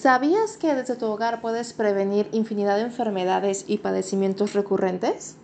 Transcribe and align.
¿Sabías 0.00 0.56
que 0.58 0.76
desde 0.76 0.94
tu 0.94 1.06
hogar 1.06 1.40
puedes 1.40 1.72
prevenir 1.72 2.28
infinidad 2.30 2.76
de 2.76 2.82
enfermedades 2.82 3.64
y 3.66 3.78
padecimientos 3.78 4.52
recurrentes? 4.52 5.34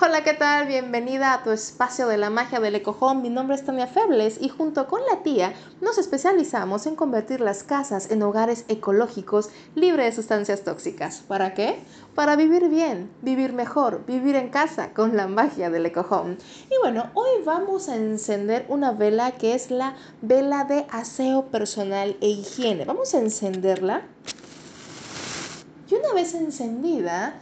Hola, 0.00 0.22
¿qué 0.22 0.34
tal? 0.34 0.68
Bienvenida 0.68 1.34
a 1.34 1.42
tu 1.42 1.50
espacio 1.50 2.06
de 2.06 2.16
la 2.16 2.30
magia 2.30 2.60
del 2.60 2.76
ecojón. 2.76 3.22
Mi 3.22 3.28
nombre 3.28 3.56
es 3.56 3.64
Tania 3.64 3.88
Febles 3.88 4.38
y 4.40 4.50
junto 4.50 4.86
con 4.86 5.00
la 5.10 5.24
tía 5.24 5.52
nos 5.80 5.98
especializamos 5.98 6.86
en 6.86 6.94
convertir 6.94 7.40
las 7.40 7.64
casas 7.64 8.08
en 8.08 8.22
hogares 8.22 8.64
ecológicos 8.68 9.50
libres 9.74 10.06
de 10.06 10.22
sustancias 10.22 10.62
tóxicas. 10.62 11.24
¿Para 11.26 11.52
qué? 11.54 11.82
Para 12.14 12.36
vivir 12.36 12.68
bien, 12.68 13.10
vivir 13.22 13.52
mejor, 13.52 14.06
vivir 14.06 14.36
en 14.36 14.48
casa 14.48 14.92
con 14.92 15.16
la 15.16 15.26
magia 15.26 15.68
del 15.68 15.86
ecojón. 15.86 16.38
Y 16.70 16.78
bueno, 16.80 17.10
hoy 17.14 17.42
vamos 17.44 17.88
a 17.88 17.96
encender 17.96 18.66
una 18.68 18.92
vela 18.92 19.32
que 19.32 19.54
es 19.54 19.72
la 19.72 19.96
vela 20.22 20.62
de 20.62 20.86
aseo 20.90 21.46
personal 21.46 22.16
e 22.20 22.28
higiene. 22.28 22.84
Vamos 22.84 23.14
a 23.14 23.18
encenderla 23.18 24.02
y 25.90 25.94
una 25.96 26.14
vez 26.14 26.34
encendida, 26.34 27.34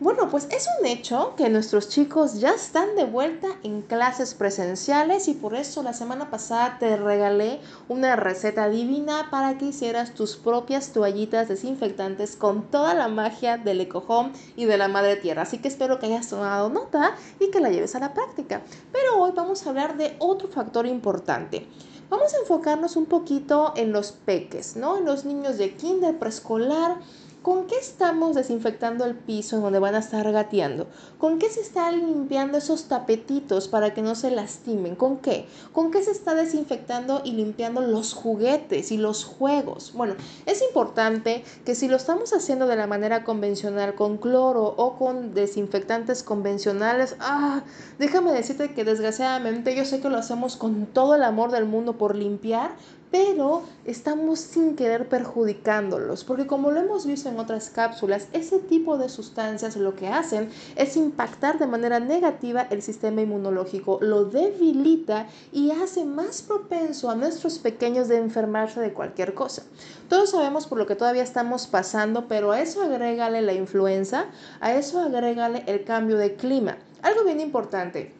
bueno, 0.00 0.30
pues 0.30 0.48
es 0.50 0.66
un 0.80 0.86
hecho 0.86 1.34
que 1.36 1.50
nuestros 1.50 1.90
chicos 1.90 2.40
ya 2.40 2.52
están 2.52 2.96
de 2.96 3.04
vuelta 3.04 3.48
en 3.62 3.82
clases 3.82 4.32
presenciales 4.32 5.28
y 5.28 5.34
por 5.34 5.54
eso 5.54 5.82
la 5.82 5.92
semana 5.92 6.30
pasada 6.30 6.78
te 6.80 6.96
regalé 6.96 7.60
una 7.86 8.16
receta 8.16 8.70
divina 8.70 9.28
para 9.30 9.58
que 9.58 9.66
hicieras 9.66 10.14
tus 10.14 10.36
propias 10.36 10.94
toallitas 10.94 11.48
desinfectantes 11.48 12.34
con 12.34 12.62
toda 12.70 12.94
la 12.94 13.08
magia 13.08 13.58
del 13.58 13.82
ecojón 13.82 14.32
y 14.56 14.64
de 14.64 14.78
la 14.78 14.88
madre 14.88 15.16
tierra. 15.16 15.42
Así 15.42 15.58
que 15.58 15.68
espero 15.68 15.98
que 15.98 16.06
hayas 16.06 16.30
tomado 16.30 16.70
nota 16.70 17.14
y 17.38 17.50
que 17.50 17.60
la 17.60 17.68
lleves 17.68 17.94
a 17.94 18.00
la 18.00 18.14
práctica. 18.14 18.62
Pero 18.92 19.18
hoy 19.20 19.32
vamos 19.36 19.66
a 19.66 19.68
hablar 19.68 19.98
de 19.98 20.16
otro 20.18 20.48
factor 20.48 20.86
importante. 20.86 21.66
Vamos 22.08 22.34
a 22.34 22.38
enfocarnos 22.38 22.96
un 22.96 23.04
poquito 23.04 23.72
en 23.76 23.92
los 23.92 24.12
peques, 24.12 24.76
¿no? 24.76 24.96
En 24.96 25.04
los 25.04 25.24
niños 25.24 25.58
de 25.58 25.74
kinder, 25.74 26.18
preescolar 26.18 26.96
¿Con 27.42 27.66
qué 27.66 27.76
estamos 27.76 28.34
desinfectando 28.34 29.06
el 29.06 29.14
piso 29.14 29.56
en 29.56 29.62
donde 29.62 29.78
van 29.78 29.94
a 29.94 30.00
estar 30.00 30.30
gateando? 30.30 30.88
¿Con 31.16 31.38
qué 31.38 31.48
se 31.48 31.62
están 31.62 31.98
limpiando 31.98 32.58
esos 32.58 32.84
tapetitos 32.84 33.66
para 33.66 33.94
que 33.94 34.02
no 34.02 34.14
se 34.14 34.30
lastimen? 34.30 34.94
¿Con 34.94 35.16
qué? 35.16 35.46
¿Con 35.72 35.90
qué 35.90 36.02
se 36.02 36.10
está 36.10 36.34
desinfectando 36.34 37.22
y 37.24 37.32
limpiando 37.32 37.80
los 37.80 38.12
juguetes 38.12 38.92
y 38.92 38.98
los 38.98 39.24
juegos? 39.24 39.94
Bueno, 39.94 40.16
es 40.44 40.60
importante 40.60 41.42
que 41.64 41.74
si 41.74 41.88
lo 41.88 41.96
estamos 41.96 42.34
haciendo 42.34 42.66
de 42.66 42.76
la 42.76 42.86
manera 42.86 43.24
convencional, 43.24 43.94
con 43.94 44.18
cloro 44.18 44.74
o 44.76 44.98
con 44.98 45.32
desinfectantes 45.32 46.22
convencionales, 46.22 47.16
ah, 47.20 47.62
déjame 47.98 48.32
decirte 48.32 48.74
que 48.74 48.84
desgraciadamente 48.84 49.74
yo 49.74 49.86
sé 49.86 50.00
que 50.00 50.10
lo 50.10 50.18
hacemos 50.18 50.56
con 50.56 50.84
todo 50.84 51.14
el 51.14 51.22
amor 51.22 51.52
del 51.52 51.64
mundo 51.64 51.96
por 51.96 52.16
limpiar, 52.16 52.72
pero 53.10 53.62
estamos 53.84 54.38
sin 54.38 54.76
querer 54.76 55.08
perjudicándolos, 55.08 56.24
porque 56.24 56.46
como 56.46 56.70
lo 56.70 56.80
hemos 56.80 57.06
visto 57.06 57.28
en 57.28 57.40
otras 57.40 57.70
cápsulas, 57.70 58.28
ese 58.32 58.58
tipo 58.58 58.98
de 58.98 59.08
sustancias 59.08 59.76
lo 59.76 59.96
que 59.96 60.08
hacen 60.08 60.48
es 60.76 60.96
impactar 60.96 61.58
de 61.58 61.66
manera 61.66 61.98
negativa 61.98 62.66
el 62.70 62.82
sistema 62.82 63.22
inmunológico, 63.22 63.98
lo 64.00 64.26
debilita 64.26 65.26
y 65.52 65.72
hace 65.72 66.04
más 66.04 66.42
propenso 66.42 67.10
a 67.10 67.16
nuestros 67.16 67.58
pequeños 67.58 68.08
de 68.08 68.18
enfermarse 68.18 68.80
de 68.80 68.92
cualquier 68.92 69.34
cosa. 69.34 69.62
Todos 70.08 70.30
sabemos 70.30 70.66
por 70.66 70.78
lo 70.78 70.86
que 70.86 70.96
todavía 70.96 71.22
estamos 71.22 71.66
pasando, 71.66 72.28
pero 72.28 72.52
a 72.52 72.60
eso 72.60 72.82
agrégale 72.82 73.42
la 73.42 73.52
influenza, 73.52 74.26
a 74.60 74.74
eso 74.74 75.00
agrégale 75.00 75.64
el 75.66 75.84
cambio 75.84 76.16
de 76.16 76.34
clima. 76.34 76.78
Algo 77.02 77.24
bien 77.24 77.40
importante, 77.40 78.12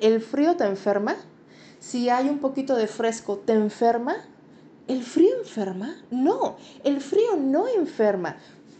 ¿el 0.00 0.20
frío 0.20 0.56
te 0.56 0.64
enferma? 0.64 1.16
Si 1.80 2.08
hay 2.08 2.28
un 2.28 2.38
poquito 2.38 2.76
de 2.76 2.86
fresco, 2.86 3.38
¿te 3.38 3.52
enferma? 3.52 4.16
¿El 4.86 5.02
frío 5.02 5.36
enferma? 5.38 5.96
No, 6.10 6.56
el 6.84 7.00
frío 7.00 7.36
no 7.36 7.68
enferma 7.68 8.36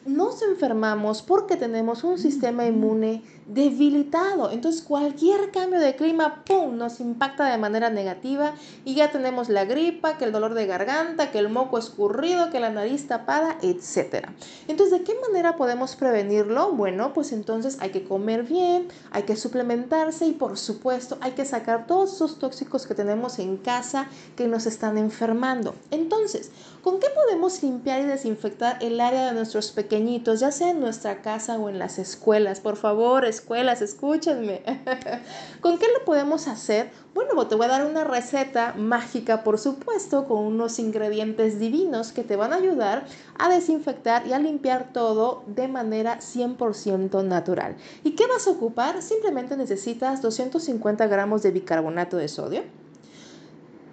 nos 0.08 0.42
enfermamos 0.42 1.22
porque 1.22 1.56
tenemos 1.56 2.02
un 2.02 2.18
sistema 2.18 2.66
inmune 2.66 3.22
debilitado. 3.48 4.50
Entonces 4.50 4.82
cualquier 4.82 5.50
cambio 5.50 5.80
de 5.80 5.96
clima, 5.96 6.44
¡pum!, 6.44 6.76
nos 6.76 7.00
impacta 7.00 7.50
de 7.50 7.58
manera 7.58 7.90
negativa 7.90 8.54
y 8.84 8.94
ya 8.94 9.10
tenemos 9.10 9.48
la 9.48 9.64
gripa, 9.64 10.16
que 10.16 10.24
el 10.24 10.32
dolor 10.32 10.54
de 10.54 10.66
garganta, 10.66 11.30
que 11.30 11.38
el 11.38 11.48
moco 11.48 11.78
escurrido, 11.78 12.50
que 12.50 12.60
la 12.60 12.70
nariz 12.70 13.06
tapada, 13.06 13.58
etc. 13.62 14.28
Entonces, 14.66 14.98
¿de 14.98 15.04
qué 15.04 15.14
manera 15.26 15.56
podemos 15.56 15.96
prevenirlo? 15.96 16.72
Bueno, 16.72 17.12
pues 17.12 17.32
entonces 17.32 17.78
hay 17.80 17.90
que 17.90 18.04
comer 18.04 18.44
bien, 18.44 18.88
hay 19.10 19.24
que 19.24 19.36
suplementarse 19.36 20.26
y 20.26 20.32
por 20.32 20.58
supuesto 20.58 21.18
hay 21.20 21.32
que 21.32 21.44
sacar 21.44 21.86
todos 21.86 22.14
esos 22.14 22.38
tóxicos 22.38 22.86
que 22.86 22.94
tenemos 22.94 23.38
en 23.38 23.56
casa 23.56 24.08
que 24.36 24.48
nos 24.48 24.66
están 24.66 24.98
enfermando. 24.98 25.74
Entonces, 25.90 26.50
¿con 26.82 27.00
qué 27.00 27.08
podemos 27.14 27.62
limpiar 27.62 28.00
y 28.00 28.04
desinfectar 28.04 28.78
el 28.80 29.00
área 29.00 29.26
de 29.26 29.32
nuestros 29.32 29.70
pequeños 29.70 29.98
ya 30.40 30.52
sea 30.52 30.70
en 30.70 30.80
nuestra 30.80 31.22
casa 31.22 31.58
o 31.58 31.68
en 31.68 31.78
las 31.78 31.98
escuelas. 31.98 32.60
Por 32.60 32.76
favor, 32.76 33.24
escuelas, 33.38 33.82
escúchenme. 33.82 34.62
¿Con 35.60 35.78
qué 35.78 35.86
lo 35.96 36.04
podemos 36.04 36.48
hacer? 36.48 36.90
Bueno, 37.14 37.46
te 37.46 37.54
voy 37.54 37.66
a 37.66 37.68
dar 37.68 37.86
una 37.86 38.04
receta 38.04 38.74
mágica, 38.76 39.44
por 39.44 39.58
supuesto, 39.58 40.26
con 40.26 40.38
unos 40.38 40.78
ingredientes 40.78 41.58
divinos 41.58 42.12
que 42.12 42.24
te 42.24 42.36
van 42.36 42.52
a 42.52 42.56
ayudar 42.56 43.06
a 43.38 43.48
desinfectar 43.48 44.26
y 44.26 44.32
a 44.32 44.38
limpiar 44.38 44.92
todo 44.92 45.44
de 45.46 45.68
manera 45.68 46.18
100% 46.18 47.24
natural. 47.24 47.76
¿Y 48.04 48.12
qué 48.12 48.26
vas 48.26 48.46
a 48.46 48.50
ocupar? 48.50 49.02
Simplemente 49.02 49.56
necesitas 49.56 50.20
250 50.20 51.06
gramos 51.06 51.42
de 51.42 51.52
bicarbonato 51.52 52.16
de 52.16 52.28
sodio 52.28 52.62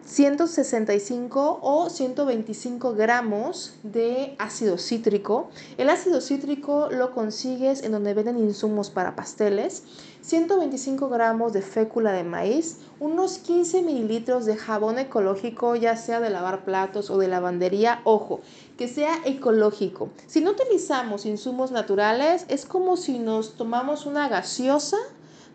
165 0.06 1.60
o 1.64 1.90
125 1.90 2.94
gramos 2.94 3.74
de 3.82 4.36
ácido 4.38 4.78
cítrico. 4.78 5.50
El 5.80 5.90
ácido 5.90 6.22
cítrico 6.22 6.90
lo 6.92 7.12
consigues 7.12 7.82
en 7.82 7.92
donde 7.92 8.14
venden 8.14 8.38
insumos 8.38 8.92
para 8.92 9.16
pasteles. 9.16 9.84
125 10.22 11.10
gramos 11.10 11.54
de 11.54 11.64
fécula 11.64 12.12
de 12.12 12.24
maíz, 12.24 12.82
unos 13.00 13.40
15 13.40 13.82
mililitros 13.82 14.46
de 14.46 14.56
jabón 14.56 15.00
ecológico, 15.00 15.76
ya 15.76 15.98
sea 15.98 16.20
de 16.20 16.30
lavar 16.30 16.66
platos 16.66 17.10
o 17.10 17.18
de 17.18 17.28
lavandería. 17.28 18.02
Ojo, 18.04 18.42
que 18.78 18.88
sea 18.88 19.16
ecológico. 19.26 20.10
Si 20.28 20.40
no 20.40 20.52
utilizamos 20.52 21.26
insumos 21.26 21.72
naturales, 21.72 22.46
es 22.48 22.68
como 22.68 22.96
si 22.96 23.18
nos 23.18 23.56
tomamos 23.56 24.06
una 24.06 24.30
gaseosa, 24.30 24.98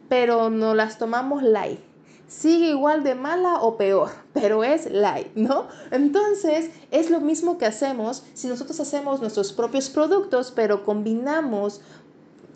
pero 0.09 0.51
no 0.51 0.75
las 0.75 0.99
tomamos 0.99 1.45
light 1.45 1.90
sigue 2.31 2.71
igual 2.71 3.03
de 3.03 3.17
mala 3.17 3.57
o 3.61 3.77
peor, 3.77 4.11
pero 4.33 4.63
es 4.63 4.91
light, 4.91 5.35
¿no? 5.35 5.67
Entonces, 5.91 6.71
es 6.93 7.11
lo 7.11 7.21
mismo 7.21 7.59
que 7.59 7.67
hacemos 7.67 8.23
si 8.35 8.47
nosotros 8.47 8.79
hacemos 8.79 9.21
nuestros 9.21 9.53
propios 9.53 9.91
productos, 9.91 10.53
pero 10.55 10.85
combinamos 10.85 11.81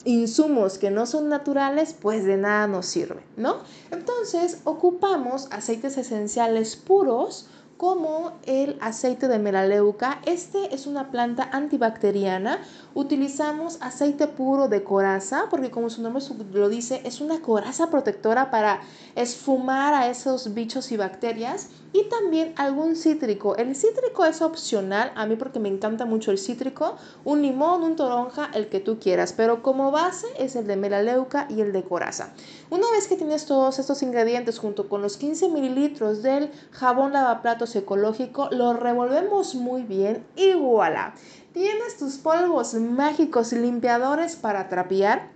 insumos 0.04 0.78
que 0.78 0.90
no 0.90 1.06
son 1.06 1.28
naturales, 1.28 1.96
pues 2.00 2.24
de 2.24 2.36
nada 2.36 2.68
nos 2.68 2.86
sirve, 2.86 3.24
¿no? 3.36 3.56
Entonces, 3.90 4.60
ocupamos 4.64 5.48
aceites 5.50 5.98
esenciales 5.98 6.76
puros 6.76 7.48
como 7.76 8.32
el 8.44 8.76
aceite 8.80 9.28
de 9.28 9.38
melaleuca. 9.38 10.20
Este 10.26 10.74
es 10.74 10.86
una 10.86 11.10
planta 11.10 11.48
antibacteriana. 11.52 12.60
Utilizamos 12.94 13.78
aceite 13.80 14.26
puro 14.26 14.68
de 14.68 14.84
coraza 14.84 15.46
porque 15.50 15.70
como 15.70 15.90
su 15.90 16.02
nombre 16.02 16.22
lo 16.52 16.68
dice, 16.68 17.02
es 17.04 17.20
una 17.20 17.40
coraza 17.40 17.90
protectora 17.90 18.50
para 18.50 18.80
esfumar 19.16 19.94
a 19.94 20.08
esos 20.08 20.54
bichos 20.54 20.92
y 20.92 20.96
bacterias 20.96 21.70
y 21.94 22.08
también 22.08 22.52
algún 22.56 22.96
cítrico. 22.96 23.56
El 23.56 23.74
cítrico 23.76 24.24
es 24.24 24.42
opcional, 24.42 25.12
a 25.14 25.26
mí 25.26 25.36
porque 25.36 25.60
me 25.60 25.68
encanta 25.68 26.04
mucho 26.04 26.32
el 26.32 26.38
cítrico, 26.38 26.96
un 27.24 27.40
limón, 27.40 27.84
un 27.84 27.94
toronja, 27.94 28.50
el 28.52 28.68
que 28.68 28.80
tú 28.80 28.98
quieras, 28.98 29.32
pero 29.32 29.62
como 29.62 29.92
base 29.92 30.26
es 30.36 30.56
el 30.56 30.66
de 30.66 30.74
melaleuca 30.74 31.46
y 31.48 31.60
el 31.60 31.72
de 31.72 31.84
coraza. 31.84 32.32
Una 32.68 32.90
vez 32.90 33.06
que 33.06 33.16
tienes 33.16 33.46
todos 33.46 33.78
estos 33.78 34.02
ingredientes 34.02 34.58
junto 34.58 34.88
con 34.88 35.02
los 35.02 35.16
15 35.16 35.48
mililitros 35.50 36.24
del 36.24 36.50
jabón 36.72 37.12
lavaplatos 37.12 37.63
ecológico, 37.76 38.48
lo 38.50 38.72
revolvemos 38.72 39.54
muy 39.54 39.82
bien 39.82 40.26
y 40.36 40.54
voilà. 40.54 41.14
Tienes 41.52 41.96
tus 41.98 42.16
polvos 42.16 42.74
mágicos 42.74 43.52
limpiadores 43.52 44.36
para 44.36 44.68
trapear 44.68 45.34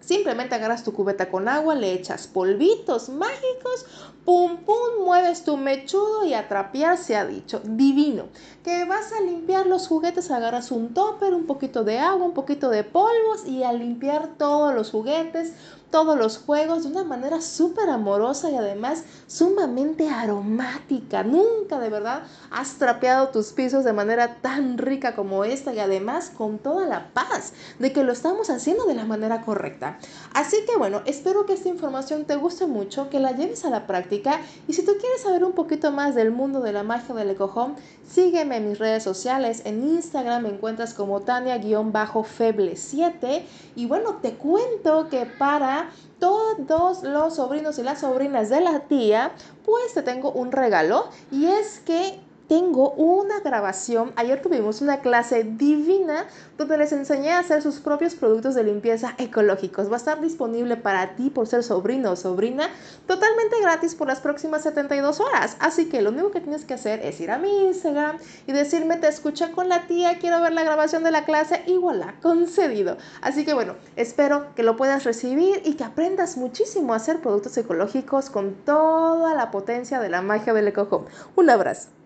Simplemente 0.00 0.54
agarras 0.54 0.82
tu 0.82 0.92
cubeta 0.92 1.28
con 1.30 1.46
agua, 1.46 1.74
le 1.74 1.92
echas 1.92 2.26
polvitos 2.26 3.10
mágicos, 3.10 3.86
pum 4.24 4.56
pum, 4.64 5.04
mueves 5.04 5.44
tu 5.44 5.58
mechudo 5.58 6.24
y 6.24 6.32
a 6.32 6.48
trapear 6.48 6.96
se 6.96 7.16
ha 7.16 7.26
dicho. 7.26 7.60
Divino. 7.62 8.24
Que 8.64 8.86
vas 8.86 9.12
a 9.12 9.22
limpiar 9.22 9.66
los 9.66 9.86
juguetes, 9.88 10.30
agarras 10.30 10.70
un 10.70 10.94
topper, 10.94 11.34
un 11.34 11.46
poquito 11.46 11.84
de 11.84 11.98
agua, 11.98 12.24
un 12.24 12.34
poquito 12.34 12.70
de 12.70 12.82
polvos 12.82 13.46
y 13.46 13.62
a 13.62 13.72
limpiar 13.72 14.38
todos 14.38 14.74
los 14.74 14.90
juguetes. 14.90 15.52
Todos 15.90 16.18
los 16.18 16.38
juegos 16.38 16.84
de 16.84 16.90
una 16.90 17.04
manera 17.04 17.40
súper 17.40 17.90
amorosa 17.90 18.50
y 18.50 18.56
además 18.56 19.04
sumamente 19.26 20.08
aromática. 20.08 21.22
Nunca 21.22 21.78
de 21.78 21.88
verdad 21.88 22.22
has 22.50 22.74
trapeado 22.74 23.28
tus 23.28 23.52
pisos 23.52 23.84
de 23.84 23.92
manera 23.92 24.36
tan 24.40 24.78
rica 24.78 25.14
como 25.14 25.44
esta 25.44 25.74
y 25.74 25.78
además 25.78 26.30
con 26.30 26.58
toda 26.58 26.86
la 26.86 27.08
paz 27.12 27.52
de 27.78 27.92
que 27.92 28.04
lo 28.04 28.12
estamos 28.12 28.50
haciendo 28.50 28.84
de 28.84 28.94
la 28.94 29.04
manera 29.04 29.42
correcta. 29.42 29.98
Así 30.32 30.56
que 30.66 30.76
bueno, 30.76 31.02
espero 31.06 31.46
que 31.46 31.54
esta 31.54 31.68
información 31.68 32.24
te 32.24 32.36
guste 32.36 32.66
mucho, 32.66 33.10
que 33.10 33.18
la 33.18 33.32
lleves 33.32 33.64
a 33.64 33.70
la 33.70 33.86
práctica 33.86 34.40
y 34.68 34.74
si 34.74 34.84
tú 34.84 34.92
quieres 35.00 35.22
saber 35.22 35.44
un 35.44 35.52
poquito 35.52 35.90
más 35.92 36.14
del 36.14 36.30
mundo 36.30 36.60
de 36.60 36.72
la 36.72 36.82
magia 36.82 37.14
del 37.14 37.30
ecojón, 37.30 37.74
sígueme 38.08 38.56
en 38.56 38.68
mis 38.68 38.78
redes 38.78 39.02
sociales. 39.02 39.62
En 39.64 39.82
Instagram 39.82 40.42
me 40.44 40.50
encuentras 40.50 40.94
como 40.94 41.20
Tania-Feble7 41.20 43.42
y 43.76 43.86
bueno, 43.86 44.16
te 44.16 44.34
cuento 44.34 45.08
que 45.08 45.26
para 45.26 45.79
todos 46.18 47.02
los 47.02 47.36
sobrinos 47.36 47.78
y 47.78 47.82
las 47.82 48.00
sobrinas 48.00 48.48
de 48.48 48.60
la 48.60 48.80
tía, 48.80 49.32
pues 49.64 49.94
te 49.94 50.02
tengo 50.02 50.30
un 50.32 50.52
regalo 50.52 51.08
y 51.30 51.46
es 51.46 51.80
que 51.80 52.20
tengo 52.50 52.90
una 52.94 53.38
grabación. 53.38 54.12
Ayer 54.16 54.42
tuvimos 54.42 54.80
una 54.80 54.98
clase 55.02 55.44
divina 55.44 56.26
donde 56.58 56.78
les 56.78 56.90
enseñé 56.90 57.30
a 57.30 57.38
hacer 57.38 57.62
sus 57.62 57.78
propios 57.78 58.16
productos 58.16 58.56
de 58.56 58.64
limpieza 58.64 59.14
ecológicos. 59.18 59.88
Va 59.88 59.94
a 59.94 59.98
estar 59.98 60.20
disponible 60.20 60.76
para 60.76 61.14
ti 61.14 61.30
por 61.30 61.46
ser 61.46 61.62
sobrino 61.62 62.10
o 62.10 62.16
sobrina 62.16 62.68
totalmente 63.06 63.60
gratis 63.62 63.94
por 63.94 64.08
las 64.08 64.20
próximas 64.20 64.64
72 64.64 65.20
horas. 65.20 65.56
Así 65.60 65.88
que 65.88 66.02
lo 66.02 66.10
único 66.10 66.32
que 66.32 66.40
tienes 66.40 66.64
que 66.64 66.74
hacer 66.74 67.06
es 67.06 67.20
ir 67.20 67.30
a 67.30 67.38
mi 67.38 67.66
Instagram 67.66 68.18
y 68.48 68.52
decirme 68.52 68.96
te 68.96 69.06
escuché 69.06 69.52
con 69.52 69.68
la 69.68 69.86
tía, 69.86 70.18
quiero 70.18 70.42
ver 70.42 70.52
la 70.52 70.64
grabación 70.64 71.04
de 71.04 71.12
la 71.12 71.24
clase 71.24 71.62
y 71.68 71.76
voilà, 71.76 72.16
concedido. 72.20 72.96
Así 73.22 73.44
que 73.44 73.54
bueno, 73.54 73.76
espero 73.94 74.56
que 74.56 74.64
lo 74.64 74.74
puedas 74.76 75.04
recibir 75.04 75.62
y 75.64 75.74
que 75.74 75.84
aprendas 75.84 76.36
muchísimo 76.36 76.94
a 76.94 76.96
hacer 76.96 77.20
productos 77.20 77.56
ecológicos 77.58 78.28
con 78.28 78.56
toda 78.64 79.36
la 79.36 79.52
potencia 79.52 80.00
de 80.00 80.08
la 80.08 80.20
magia 80.20 80.52
del 80.52 80.66
eco 80.66 81.06
Un 81.36 81.48
abrazo. 81.48 81.99